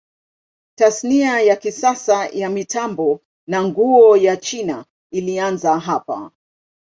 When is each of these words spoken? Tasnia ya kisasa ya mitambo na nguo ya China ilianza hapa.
Tasnia 0.75 1.41
ya 1.41 1.55
kisasa 1.55 2.25
ya 2.27 2.49
mitambo 2.49 3.21
na 3.47 3.63
nguo 3.63 4.17
ya 4.17 4.37
China 4.37 4.85
ilianza 5.11 5.79
hapa. 5.79 6.31